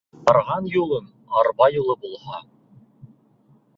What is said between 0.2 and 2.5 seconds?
Барған юлың арба юлы булһа